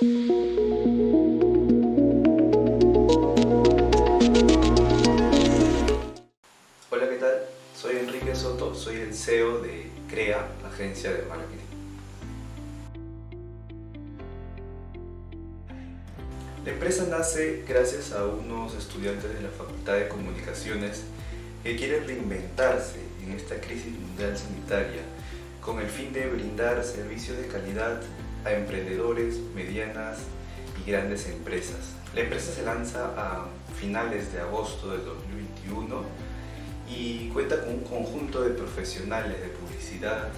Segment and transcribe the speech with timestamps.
[0.00, 0.10] Hola,
[6.90, 7.44] ¿qué tal?
[7.76, 11.58] Soy Enrique Soto, soy el CEO de CREA, agencia de marketing.
[16.64, 21.04] La empresa nace gracias a unos estudiantes de la Facultad de Comunicaciones
[21.62, 25.02] que quieren reinventarse en esta crisis mundial sanitaria
[25.60, 28.02] con el fin de brindar servicios de calidad
[28.44, 30.18] a emprendedores, medianas
[30.80, 31.94] y grandes empresas.
[32.14, 33.46] La empresa se lanza a
[33.78, 36.02] finales de agosto del 2021
[36.88, 40.28] y cuenta con un conjunto de profesionales de publicidad,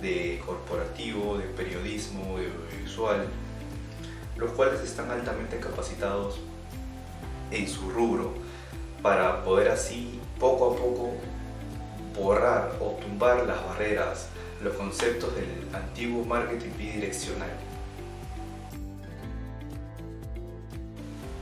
[0.00, 3.26] de corporativo, de periodismo, de audiovisual,
[4.36, 6.38] los cuales están altamente capacitados
[7.50, 8.34] en su rubro
[9.02, 11.14] para poder así poco a poco
[12.14, 14.28] borrar o tumbar las barreras,
[14.62, 17.50] los conceptos del antiguo marketing bidireccional.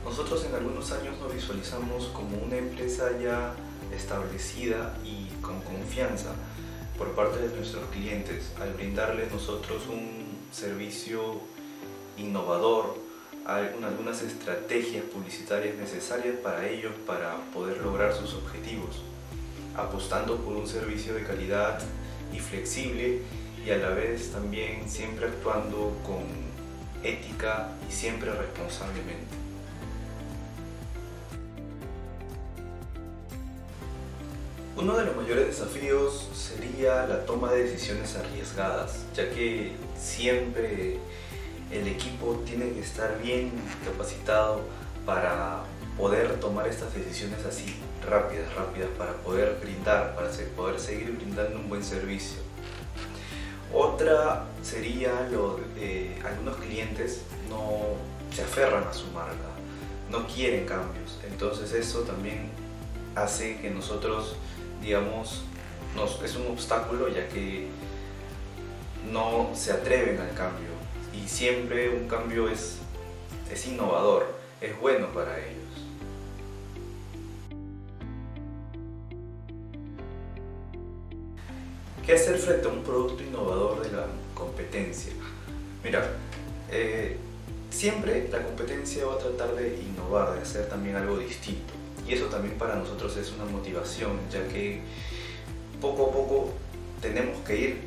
[0.03, 3.53] Nosotros en algunos años nos visualizamos como una empresa ya
[3.93, 6.33] establecida y con confianza
[6.97, 11.41] por parte de nuestros clientes al brindarles nosotros un servicio
[12.17, 12.95] innovador,
[13.45, 19.01] algunas estrategias publicitarias necesarias para ellos para poder lograr sus objetivos,
[19.77, 21.79] apostando por un servicio de calidad
[22.33, 23.21] y flexible
[23.65, 26.23] y a la vez también siempre actuando con
[27.03, 29.35] ética y siempre responsablemente.
[34.75, 40.97] Uno de los mayores desafíos sería la toma de decisiones arriesgadas, ya que siempre
[41.71, 43.51] el equipo tiene que estar bien
[43.83, 44.61] capacitado
[45.03, 45.63] para
[45.97, 47.75] poder tomar estas decisiones así
[48.07, 52.37] rápidas, rápidas, para poder brindar, para poder seguir brindando un buen servicio.
[53.73, 57.95] Otra sería lo de algunos clientes no
[58.33, 59.49] se aferran a su marca,
[60.09, 62.49] no quieren cambios, entonces eso también
[63.15, 64.37] hace que nosotros
[64.81, 65.41] digamos,
[66.23, 67.67] es un obstáculo ya que
[69.11, 70.69] no se atreven al cambio
[71.13, 72.77] y siempre un cambio es,
[73.51, 74.27] es innovador,
[74.61, 75.86] es bueno para ellos.
[82.07, 85.11] ¿Qué hacer frente a un producto innovador de la competencia?
[85.83, 86.09] Mira,
[86.71, 87.17] eh,
[87.69, 91.73] siempre la competencia va a tratar de innovar, de hacer también algo distinto.
[92.07, 94.79] Y eso también para nosotros es una motivación, ya que
[95.81, 96.53] poco a poco
[97.01, 97.81] tenemos que ir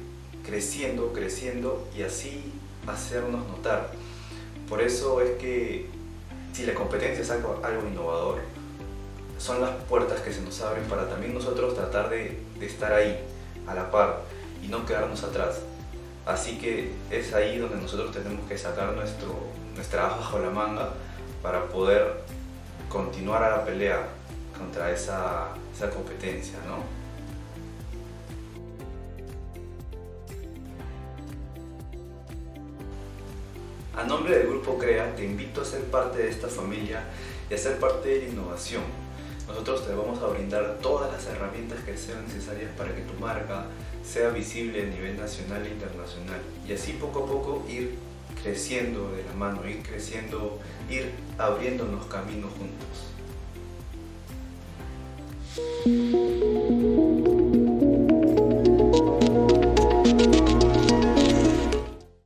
[0.44, 2.52] creciendo, creciendo y así
[2.86, 3.90] hacernos notar.
[4.68, 5.86] Por eso es que
[6.52, 7.58] si la competencia es algo,
[7.90, 8.40] innovador,
[9.38, 13.18] son las puertas que se nos abren para también nosotros tratar de estar ahí,
[13.66, 14.20] a la par,
[14.62, 15.60] y no quedarnos atrás.
[16.26, 19.34] Así que es ahí donde nosotros tenemos que sacar nuestro,
[19.74, 20.90] nuestra ajo bajo la manga
[21.42, 22.22] para poder
[22.88, 24.06] continuar a la pelea
[24.56, 27.00] contra esa, esa competencia, ¿no?
[33.98, 37.02] A nombre del Grupo CREA te invito a ser parte de esta familia
[37.50, 38.82] y a ser parte de la innovación.
[39.50, 43.66] Nosotros te vamos a brindar todas las herramientas que sean necesarias para que tu marca
[44.04, 47.96] sea visible a nivel nacional e internacional y así poco a poco ir
[48.44, 53.10] creciendo de la mano, ir creciendo, ir abriéndonos caminos juntos.